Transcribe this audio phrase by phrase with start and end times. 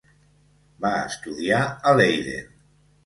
[0.87, 2.51] Va estudiar a Leiden.